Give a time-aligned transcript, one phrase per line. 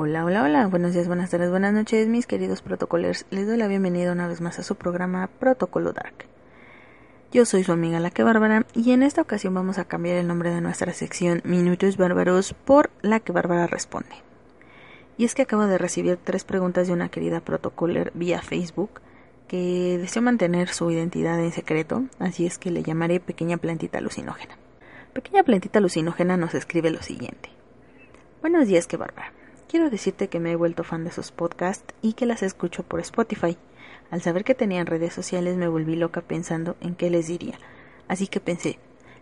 [0.00, 3.26] Hola, hola, hola, buenos días, buenas tardes, buenas noches, mis queridos protocolers.
[3.30, 6.14] Les doy la bienvenida una vez más a su programa Protocolo Dark.
[7.32, 10.28] Yo soy su amiga La que Bárbara y en esta ocasión vamos a cambiar el
[10.28, 14.14] nombre de nuestra sección Minutos Bárbaros por La que Bárbara responde.
[15.16, 19.00] Y es que acabo de recibir tres preguntas de una querida protocoler vía Facebook
[19.48, 24.58] que deseo mantener su identidad en secreto, así es que le llamaré Pequeña Plantita Alucinógena.
[25.12, 27.50] Pequeña Plantita Alucinógena nos escribe lo siguiente.
[28.42, 29.32] Buenos días, que Bárbara.
[29.68, 33.00] Quiero decirte que me he vuelto fan de sus podcasts y que las escucho por
[33.00, 33.58] Spotify.
[34.10, 37.58] Al saber que tenían redes sociales me volví loca pensando en qué les diría.
[38.08, 38.78] Así que pensé,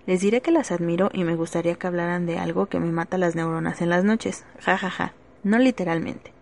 [0.06, 3.18] les diré que las admiro y me gustaría que hablaran de algo que me mata
[3.18, 4.45] las neuronas en las noches.
[4.60, 5.15] Ja ja ja.
[5.43, 6.32] No literalmente.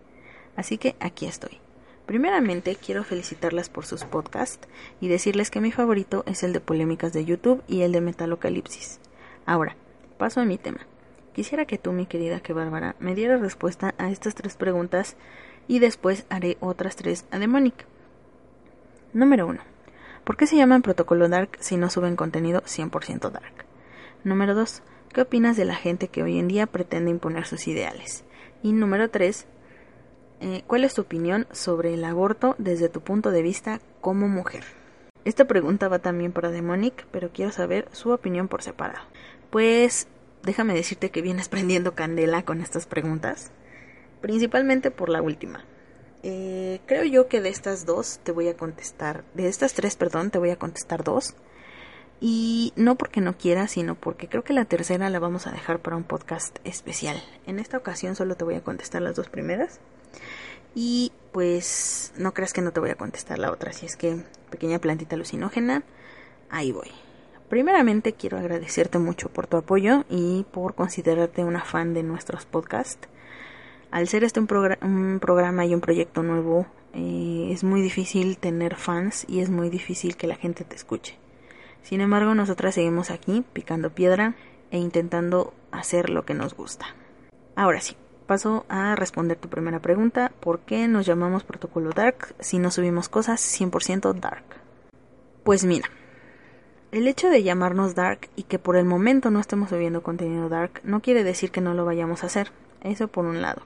[0.55, 1.57] Así que aquí estoy.
[2.05, 4.67] Primeramente quiero felicitarlas por sus podcasts
[5.01, 8.99] y decirles que mi favorito es el de polémicas de YouTube y el de Metalocalipsis.
[9.47, 9.75] Ahora,
[10.19, 10.85] paso a mi tema.
[11.35, 15.17] Quisiera que tú, mi querida que Bárbara, me dieras respuesta a estas tres preguntas
[15.67, 17.85] y después haré otras tres a Demonic.
[19.11, 19.59] Número 1.
[20.23, 23.65] ¿Por qué se llaman Protocolo Dark si no suben contenido 100% Dark?
[24.23, 24.81] Número 2.
[25.11, 28.23] ¿Qué opinas de la gente que hoy en día pretende imponer sus ideales?
[28.63, 29.45] Y número 3.
[30.39, 34.63] Eh, ¿Cuál es tu opinión sobre el aborto desde tu punto de vista como mujer?
[35.25, 39.03] Esta pregunta va también para Demonic, pero quiero saber su opinión por separado.
[39.49, 40.07] Pues
[40.45, 43.51] déjame decirte que vienes prendiendo candela con estas preguntas,
[44.21, 45.65] principalmente por la última.
[46.23, 50.31] Eh, creo yo que de estas dos te voy a contestar, de estas tres, perdón,
[50.31, 51.35] te voy a contestar dos.
[52.21, 55.79] Y no porque no quiera, sino porque creo que la tercera la vamos a dejar
[55.79, 57.21] para un podcast especial.
[57.45, 59.79] En esta ocasión solo te voy a contestar las dos primeras.
[60.73, 64.23] Y pues no creas que no te voy a contestar la otra, si es que
[64.49, 65.83] pequeña plantita alucinógena,
[66.49, 66.91] ahí voy.
[67.55, 73.07] Primeramente quiero agradecerte mucho por tu apoyo y por considerarte una fan de nuestros podcasts.
[73.91, 74.47] Al ser este un,
[75.21, 80.17] programa y un proyecto nuevo, eh, es muy difícil tener fans y es muy difícil
[80.17, 81.17] que la gente te escuche.
[81.81, 84.35] Sin embargo, nosotras seguimos aquí picando piedra
[84.69, 86.87] e intentando hacer lo que nos gusta.
[87.55, 87.95] Ahora sí,
[88.27, 90.33] paso a responder tu primera pregunta.
[90.41, 94.43] ¿Por qué nos llamamos Protocolo Dark si no subimos cosas 100% Dark?
[95.45, 95.87] Pues mira,
[96.95, 100.79] el hecho de llamarnos Dark y que por el momento no estemos subiendo contenido Dark
[100.85, 102.53] no quiere decir que no lo vayamos a hacer.
[102.83, 103.63] Eso por un lado.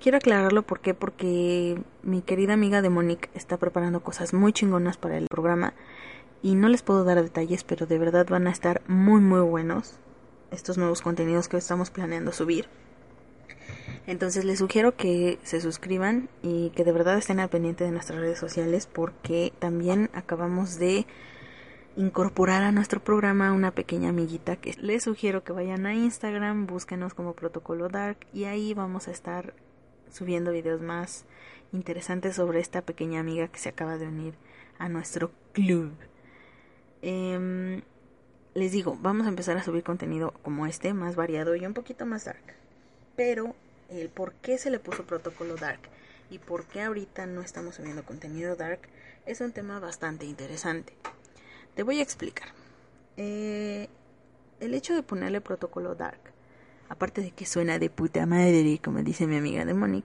[0.00, 5.28] Quiero aclararlo porque mi querida amiga de Monique está preparando cosas muy chingonas para el
[5.28, 5.74] programa
[6.42, 9.94] y no les puedo dar detalles, pero de verdad van a estar muy muy buenos
[10.50, 12.66] estos nuevos contenidos que estamos planeando subir.
[14.08, 18.18] Entonces les sugiero que se suscriban y que de verdad estén al pendiente de nuestras
[18.18, 21.06] redes sociales porque también acabamos de
[21.96, 27.14] incorporar a nuestro programa una pequeña amiguita que les sugiero que vayan a Instagram, búsquenos
[27.14, 29.54] como Protocolo Dark y ahí vamos a estar
[30.10, 31.24] subiendo videos más
[31.72, 34.34] interesantes sobre esta pequeña amiga que se acaba de unir
[34.78, 35.92] a nuestro club.
[37.02, 37.82] Em,
[38.54, 42.06] les digo, vamos a empezar a subir contenido como este, más variado y un poquito
[42.06, 42.54] más dark.
[43.16, 43.54] Pero
[43.90, 45.80] el por qué se le puso Protocolo Dark
[46.30, 48.80] y por qué ahorita no estamos subiendo contenido dark
[49.26, 50.94] es un tema bastante interesante.
[51.74, 52.48] Te voy a explicar.
[53.16, 53.88] Eh,
[54.60, 56.20] el hecho de ponerle protocolo dark,
[56.88, 60.04] aparte de que suena de puta madre, como dice mi amiga de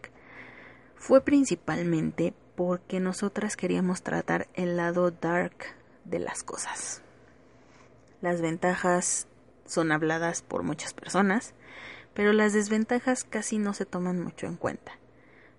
[0.96, 5.56] fue principalmente porque nosotras queríamos tratar el lado dark
[6.06, 7.02] de las cosas.
[8.22, 9.28] Las ventajas
[9.66, 11.54] son habladas por muchas personas,
[12.14, 14.94] pero las desventajas casi no se toman mucho en cuenta.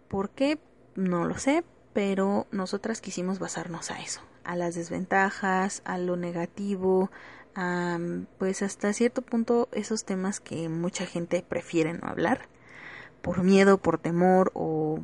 [0.09, 0.59] ¿Por qué?
[0.97, 7.11] No lo sé, pero nosotras quisimos basarnos a eso, a las desventajas, a lo negativo,
[8.39, 12.49] pues hasta cierto punto esos temas que mucha gente prefiere no hablar,
[13.21, 15.01] por miedo, por temor o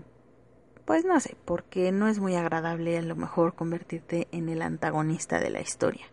[0.87, 5.41] pues no sé, porque no es muy agradable a lo mejor convertirte en el antagonista
[5.41, 6.06] de la historia.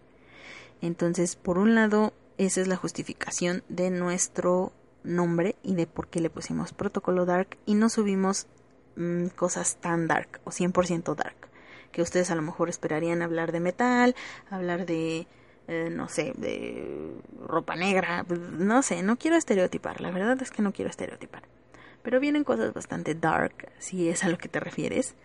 [0.82, 4.74] Entonces, por un lado, esa es la justificación de nuestro
[5.04, 8.48] nombre y de por qué le pusimos protocolo dark y no subimos
[8.98, 11.51] mm, cosas tan dark o 100% dark
[11.92, 14.16] que ustedes a lo mejor esperarían hablar de metal,
[14.50, 15.28] hablar de,
[15.68, 17.12] eh, no sé, de
[17.46, 21.44] ropa negra, no sé, no quiero estereotipar, la verdad es que no quiero estereotipar.
[22.04, 25.16] Pero vienen cosas bastante dark, si es a lo que te refieres.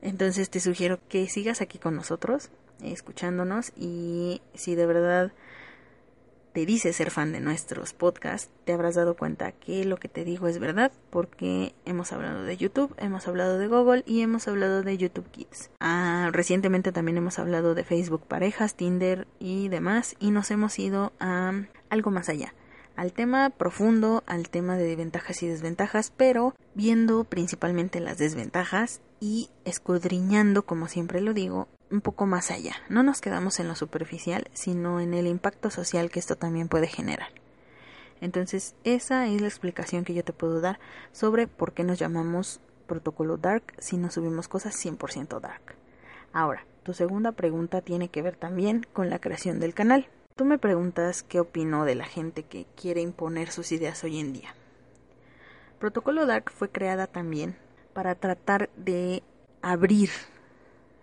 [0.00, 2.50] Entonces te sugiero que sigas aquí con nosotros,
[2.82, 5.32] escuchándonos y si de verdad
[6.58, 10.24] te dice ser fan de nuestros podcasts, te habrás dado cuenta que lo que te
[10.24, 14.82] digo es verdad, porque hemos hablado de YouTube, hemos hablado de Google y hemos hablado
[14.82, 15.70] de YouTube Kids.
[15.78, 21.12] Ah, recientemente también hemos hablado de Facebook parejas, Tinder y demás, y nos hemos ido
[21.20, 21.52] a
[21.90, 22.54] algo más allá,
[22.96, 29.48] al tema profundo, al tema de ventajas y desventajas, pero viendo principalmente las desventajas y
[29.64, 32.74] escudriñando, como siempre lo digo, un poco más allá.
[32.88, 36.86] No nos quedamos en lo superficial, sino en el impacto social que esto también puede
[36.86, 37.28] generar.
[38.20, 40.78] Entonces, esa es la explicación que yo te puedo dar
[41.12, 45.76] sobre por qué nos llamamos protocolo dark si no subimos cosas 100% dark.
[46.32, 50.08] Ahora, tu segunda pregunta tiene que ver también con la creación del canal.
[50.34, 54.32] Tú me preguntas qué opino de la gente que quiere imponer sus ideas hoy en
[54.32, 54.54] día.
[55.78, 57.56] Protocolo Dark fue creada también
[57.92, 59.22] para tratar de
[59.62, 60.10] abrir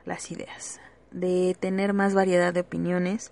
[0.05, 0.79] las ideas,
[1.11, 3.31] de tener más variedad de opiniones.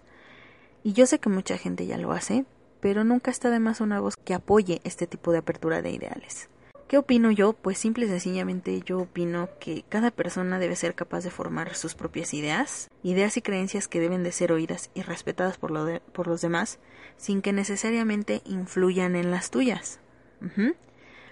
[0.83, 2.45] Y yo sé que mucha gente ya lo hace,
[2.79, 6.49] pero nunca está de más una voz que apoye este tipo de apertura de ideales.
[6.87, 7.53] ¿Qué opino yo?
[7.53, 11.95] Pues simple y sencillamente yo opino que cada persona debe ser capaz de formar sus
[11.95, 16.41] propias ideas, ideas y creencias que deben de ser oídas y respetadas por, por los
[16.41, 16.77] demás,
[17.17, 19.99] sin que necesariamente influyan en las tuyas.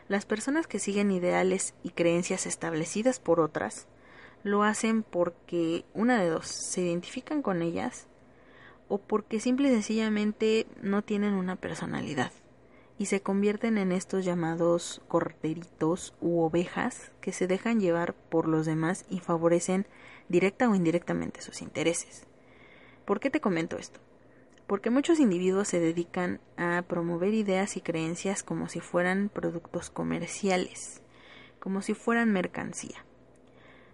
[0.07, 3.87] Las personas que siguen ideales y creencias establecidas por otras,
[4.43, 8.07] lo hacen porque una de dos, se identifican con ellas
[8.87, 12.31] o porque simple y sencillamente no tienen una personalidad
[12.97, 18.65] y se convierten en estos llamados corderitos u ovejas que se dejan llevar por los
[18.65, 19.87] demás y favorecen
[20.29, 22.27] directa o indirectamente sus intereses.
[23.05, 23.99] ¿Por qué te comento esto?
[24.67, 31.01] Porque muchos individuos se dedican a promover ideas y creencias como si fueran productos comerciales,
[31.59, 33.03] como si fueran mercancía.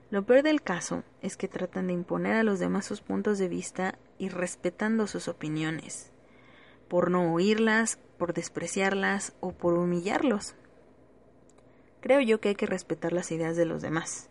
[0.09, 3.49] Lo peor del caso es que tratan de imponer a los demás sus puntos de
[3.49, 6.11] vista y respetando sus opiniones,
[6.87, 10.55] por no oírlas, por despreciarlas o por humillarlos.
[11.99, 14.29] Creo yo que hay que respetar las ideas de los demás.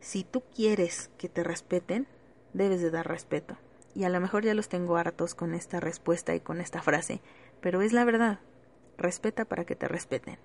[0.00, 2.06] Si tú quieres que te respeten,
[2.54, 3.58] debes de dar respeto.
[3.94, 7.20] Y a lo mejor ya los tengo hartos con esta respuesta y con esta frase,
[7.60, 8.40] pero es la verdad.
[8.96, 10.38] Respeta para que te respeten.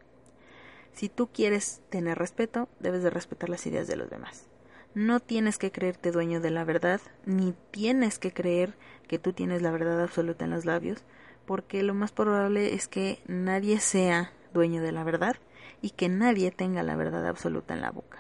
[0.92, 4.50] Si tú quieres tener respeto, debes de respetar las ideas de los demás.
[4.94, 8.74] No tienes que creerte dueño de la verdad, ni tienes que creer
[9.08, 11.04] que tú tienes la verdad absoluta en los labios,
[11.46, 15.38] porque lo más probable es que nadie sea dueño de la verdad
[15.82, 18.20] y que nadie tenga la verdad absoluta en la boca.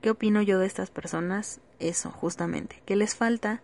[0.00, 1.60] ¿Qué opino yo de estas personas?
[1.80, 3.62] Eso, justamente, que les falta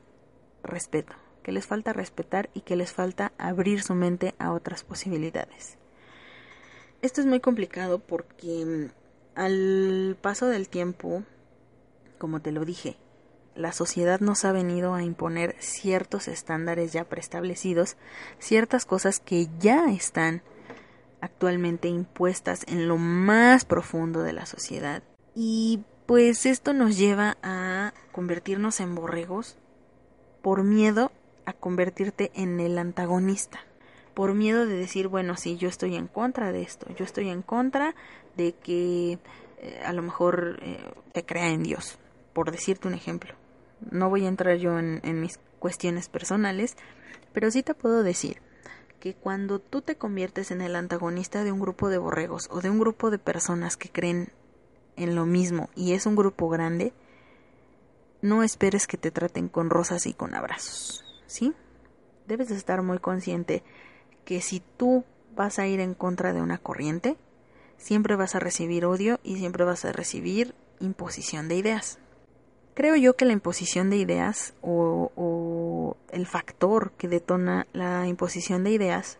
[0.62, 5.78] respeto, que les falta respetar y que les falta abrir su mente a otras posibilidades.
[7.02, 8.90] Esto es muy complicado porque mm,
[9.38, 11.22] al paso del tiempo,
[12.24, 12.96] como te lo dije,
[13.54, 17.98] la sociedad nos ha venido a imponer ciertos estándares ya preestablecidos,
[18.38, 20.40] ciertas cosas que ya están
[21.20, 25.02] actualmente impuestas en lo más profundo de la sociedad.
[25.34, 29.58] Y pues esto nos lleva a convertirnos en borregos
[30.40, 31.12] por miedo
[31.44, 33.60] a convertirte en el antagonista.
[34.14, 37.42] Por miedo de decir, bueno, sí, yo estoy en contra de esto, yo estoy en
[37.42, 37.94] contra
[38.34, 39.18] de que
[39.58, 40.78] eh, a lo mejor eh,
[41.12, 41.98] te crea en Dios,
[42.34, 43.34] por decirte un ejemplo
[43.90, 46.76] no voy a entrar yo en, mis cuestiones personales,
[47.32, 48.40] pero sí te puedo decir
[49.00, 52.70] que cuando tú te conviertes en el antagonista de un grupo de borregos o de
[52.70, 54.32] un grupo de personas que creen
[54.96, 56.92] en lo mismo y es un grupo grande,
[58.22, 61.52] no esperes que te traten con rosas y con abrazos, ¿sí?
[62.26, 63.62] Debes de estar muy consciente
[64.24, 65.04] que si tú
[65.36, 67.18] vas a ir en contra de una corriente,
[67.76, 71.98] siempre vas a recibir odio y siempre vas a recibir imposición de ideas.
[72.74, 78.72] Creo yo que la imposición de ideas o, el factor que detona la imposición de
[78.72, 79.18] ideas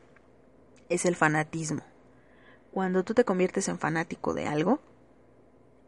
[0.88, 1.82] es el fanatismo.
[2.72, 4.80] Cuando tú te conviertes en fanático de algo,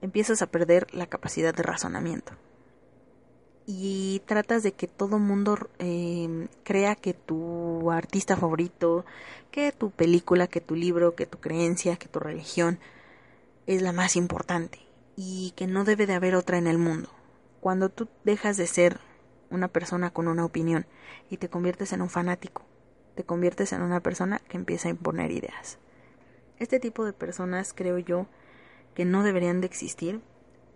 [0.00, 2.34] empiezas a perder la capacidad de razonamiento.
[3.66, 9.04] Y tratas de que todo mundo em, crea que tu artista favorito,
[9.50, 12.78] que tu película, que tu libro, que tu creencia, que tu religión
[13.66, 14.78] es la más importante
[15.16, 17.15] y que no debe de haber otra en el mundo
[17.66, 19.00] cuando tú dejas de ser
[19.50, 20.86] una persona con una opinión
[21.28, 22.62] y te conviertes en un fanático,
[23.16, 25.80] te conviertes en una persona que empieza a imponer ideas.
[26.60, 28.28] Este tipo de personas creo yo
[28.94, 30.20] que no deberían de existir,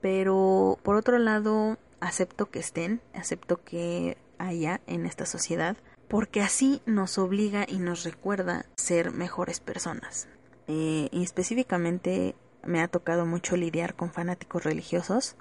[0.00, 5.76] pero por otro lado acepto que estén, acepto que haya en esta sociedad,
[6.08, 10.26] porque así nos obliga y nos recuerda ser mejores personas.
[10.66, 15.36] Eh, y específicamente me ha tocado mucho lidiar con fanáticos religiosos,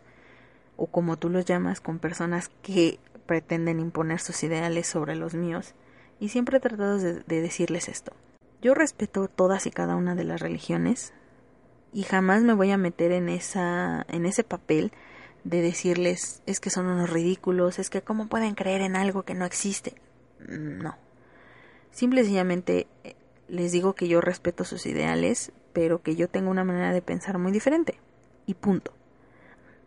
[0.80, 5.76] o como tú los llamas, con personas que pretenden imponer sus ideales sobre los míos,
[6.20, 8.14] y siempre he tratado de, decirles esto.
[8.62, 11.14] Yo respeto todas y cada una de las religiones
[11.94, 14.92] y jamás me voy a meter en esa en ese papel
[15.44, 19.34] de decirles es que son unos ridículos, es que cómo pueden creer en algo que
[19.34, 19.96] no existe.
[20.48, 20.98] No.
[21.92, 23.16] Simple y sencillamente eh,
[23.48, 27.38] les digo que yo respeto sus ideales, pero que yo tengo una manera de pensar
[27.38, 27.98] muy diferente.
[28.46, 28.94] Y punto.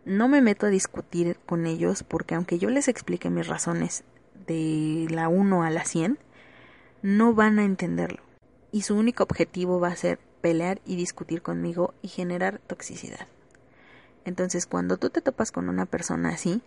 [0.05, 4.03] No me meto a discutir con ellos porque aunque yo les explique mis razones
[4.45, 6.19] de la 1 a la 100,
[7.01, 8.21] no van a entenderlo.
[8.71, 13.27] Y su único objetivo va a ser pelear y discutir conmigo y generar toxicidad.
[14.25, 16.61] Entonces, cuando tú te topas con una persona así,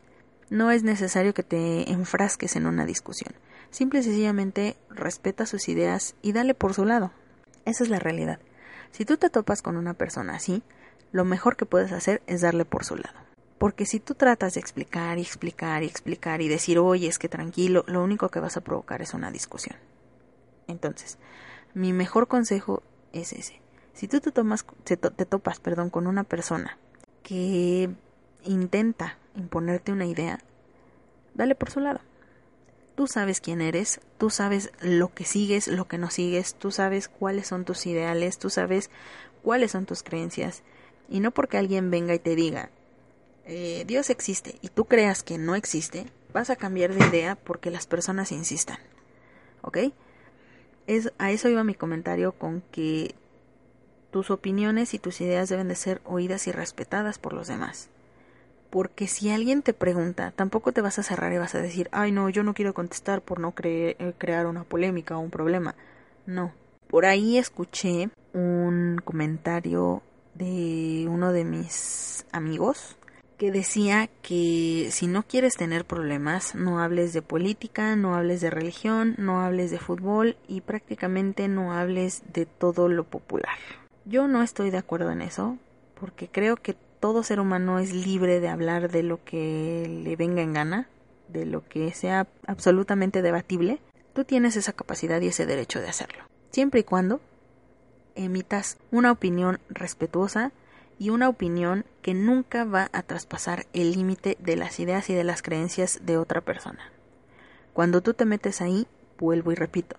[0.48, 3.34] no es necesario que te enfrasques en una discusión.
[3.70, 7.12] Simple y sencillamente respeta sus ideas y dale por su lado.
[7.66, 8.38] Esa es la realidad.
[8.92, 10.62] Si tú te topas con una persona así,
[11.12, 13.25] lo mejor que puedes hacer es darle por su lado.
[13.58, 17.28] Porque si tú tratas de explicar y explicar y explicar y decir, oye, es que
[17.28, 19.78] tranquilo, lo único que vas a provocar es una discusión.
[20.66, 21.18] Entonces,
[21.74, 22.82] mi mejor consejo
[23.12, 23.60] es ese.
[23.94, 26.76] Si tú te, tomas, te, topas perdón, con una persona
[27.22, 27.88] que
[28.44, 30.38] intenta imponerte una idea,
[31.34, 32.00] dale por su lado.
[32.94, 37.08] Tú sabes quién eres, tú sabes lo que sigues, lo que no sigues, tú sabes
[37.08, 38.90] cuáles son tus ideales, tú sabes
[39.42, 40.62] cuáles son tus creencias.
[41.08, 42.70] Y no porque alguien venga y te diga,
[43.46, 47.70] eh, Dios existe y tú creas que no existe, vas a cambiar de idea porque
[47.70, 48.78] las personas insistan.
[49.62, 49.78] ¿Ok?
[50.86, 53.14] Es, a eso iba mi comentario con que
[54.10, 57.88] tus opiniones y tus ideas deben de ser oídas y respetadas por los demás.
[58.70, 62.10] Porque si alguien te pregunta, tampoco te vas a cerrar y vas a decir, ay
[62.12, 65.76] no, yo no quiero contestar por no eh, crear una polémica o un problema.
[66.26, 66.52] No.
[66.88, 70.02] Por ahí escuché un comentario
[70.34, 72.96] de uno de mis amigos
[73.36, 78.50] que decía que si no quieres tener problemas, no hables de política, no hables de
[78.50, 83.58] religión, no hables de fútbol y prácticamente no hables de todo lo popular.
[84.04, 85.58] Yo no estoy de acuerdo en eso,
[86.00, 90.42] porque creo que todo ser humano es libre de hablar de lo que le venga
[90.42, 90.88] en gana,
[91.28, 93.80] de lo que sea absolutamente debatible.
[94.14, 97.20] Tú tienes esa capacidad y ese derecho de hacerlo, siempre y cuando
[98.14, 100.52] emitas una opinión respetuosa
[100.98, 105.24] y una opinión que nunca va a traspasar el límite de las ideas y de
[105.24, 106.90] las creencias de otra persona.
[107.72, 108.86] Cuando tú te metes ahí,
[109.18, 109.96] vuelvo y repito,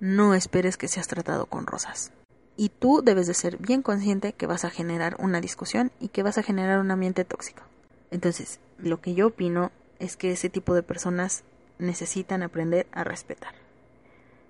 [0.00, 2.12] no esperes que seas tratado con rosas.
[2.56, 6.22] Y tú debes de ser bien consciente que vas a generar una discusión y que
[6.22, 7.62] vas a generar un ambiente tóxico.
[8.10, 11.44] Entonces, lo que yo opino es que ese tipo de personas
[11.78, 13.54] necesitan aprender a respetar.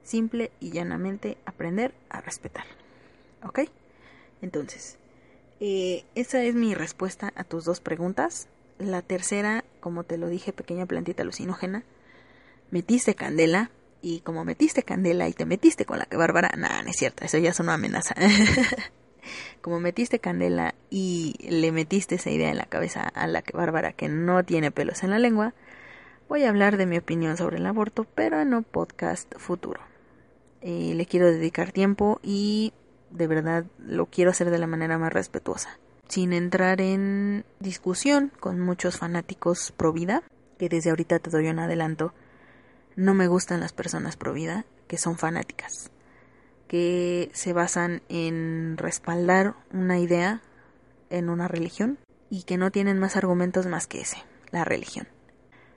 [0.02, 2.64] Simple y llanamente aprender a respetar.
[3.42, 3.60] ¿Ok?
[4.40, 4.98] Entonces,
[5.60, 8.48] eh, esa es mi respuesta a tus dos preguntas.
[8.78, 11.84] La tercera, como te lo dije, pequeña plantita alucinógena,
[12.70, 13.70] metiste candela
[14.02, 17.24] y como metiste candela y te metiste con la que bárbara, nada, no es cierto,
[17.24, 18.14] eso ya es una amenaza.
[19.60, 23.92] como metiste candela y le metiste esa idea en la cabeza a la que bárbara
[23.92, 25.54] que no tiene pelos en la lengua,
[26.28, 29.80] voy a hablar de mi opinión sobre el aborto, pero en un podcast futuro.
[30.60, 32.72] Eh, le quiero dedicar tiempo y
[33.16, 38.60] de verdad lo quiero hacer de la manera más respetuosa, sin entrar en discusión con
[38.60, 40.22] muchos fanáticos pro vida,
[40.58, 42.14] que desde ahorita te doy un adelanto,
[42.94, 45.90] no me gustan las personas pro vida que son fanáticas,
[46.68, 50.42] que se basan en respaldar una idea
[51.10, 51.98] en una religión
[52.30, 54.18] y que no tienen más argumentos más que ese,
[54.50, 55.06] la religión.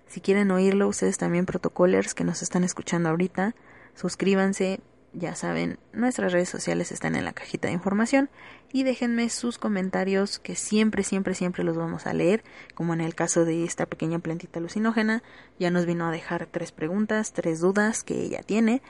[0.08, 3.54] Si quieren oírlo, ustedes también protocolers que nos están escuchando ahorita,
[3.94, 4.80] suscríbanse,
[5.14, 8.30] ya saben, nuestras redes sociales están en la cajita de información
[8.72, 12.44] y déjenme sus comentarios que siempre, siempre, siempre los vamos a leer,
[12.76, 15.24] como en el caso de esta pequeña plantita alucinógena,
[15.58, 18.82] ya nos vino a dejar tres preguntas, tres dudas que ella tiene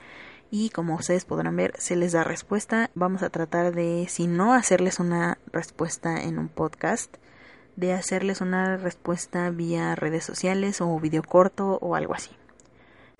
[0.50, 2.90] y como ustedes podrán ver se les da respuesta.
[2.94, 7.16] Vamos a tratar de, si no hacerles una respuesta en un podcast,
[7.76, 12.30] de hacerles una respuesta vía redes sociales o video corto o algo así.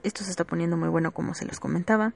[0.03, 2.15] Esto se está poniendo muy bueno como se los comentaba.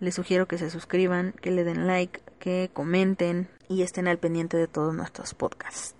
[0.00, 4.56] Les sugiero que se suscriban, que le den like, que comenten y estén al pendiente
[4.56, 5.94] de todos nuestros podcasts.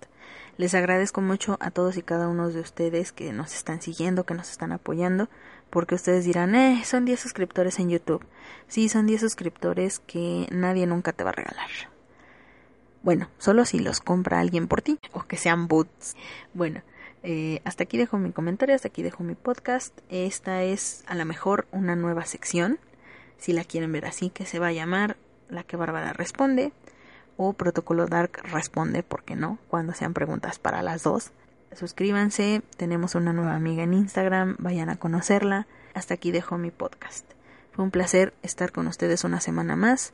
[0.57, 4.33] Les agradezco mucho a todos y cada uno de ustedes que nos están siguiendo, que
[4.33, 5.29] nos están apoyando,
[5.69, 8.25] porque ustedes dirán, eh, son 10 suscriptores en YouTube.
[8.67, 11.69] Sí, son 10 suscriptores que nadie nunca te va a regalar.
[13.03, 16.15] Bueno, solo si los compra alguien por ti, o que sean boots.
[16.53, 16.81] Bueno,
[17.21, 19.97] eh, hasta aquí dejo mi comentario, hasta aquí dejo mi podcast.
[20.09, 22.79] Esta es a lo mejor una nueva sección
[23.37, 25.17] si la quieren ver así, que se va a llamar
[25.49, 26.71] La que Bárbara responde
[27.37, 31.31] o Protocolo Dark responde, porque no, cuando sean preguntas para las dos.
[31.73, 35.67] Suscríbanse, tenemos una nueva amiga en Instagram, vayan a conocerla.
[35.93, 37.25] Hasta aquí dejo mi podcast.
[37.71, 40.13] Fue un placer estar con ustedes una semana más.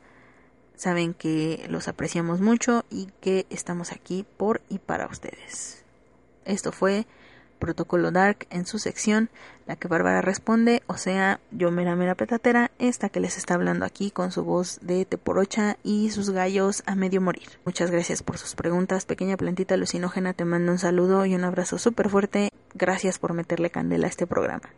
[0.76, 5.82] Saben que los apreciamos mucho y que estamos aquí por y para ustedes.
[6.44, 7.06] Esto fue
[7.64, 9.30] Protocolo Dark en su sección,
[9.66, 13.86] la que Bárbara responde, o sea, yo mera mera petatera, esta que les está hablando
[13.86, 17.48] aquí con su voz de teporocha y sus gallos a medio morir.
[17.64, 21.78] Muchas gracias por sus preguntas, pequeña plantita alucinógena, te mando un saludo y un abrazo
[21.78, 24.68] súper fuerte, gracias por meterle candela a este programa.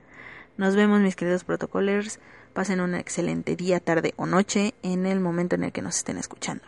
[0.56, 2.20] Nos vemos mis queridos protocolers,
[2.52, 6.18] pasen un excelente día, tarde o noche en el momento en el que nos estén
[6.18, 6.62] escuchando.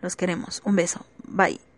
[0.00, 1.71] Los queremos, un beso, bye.